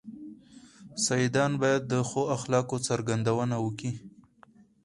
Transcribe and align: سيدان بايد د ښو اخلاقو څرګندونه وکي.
سيدان 1.05 1.51
بايد 1.61 1.81
د 1.87 1.93
ښو 2.09 2.21
اخلاقو 2.35 2.77
څرګندونه 2.87 3.55
وکي. 3.65 3.91